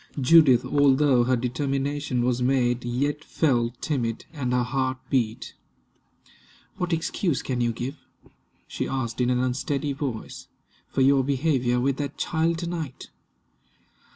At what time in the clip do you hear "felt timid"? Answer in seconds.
3.23-4.25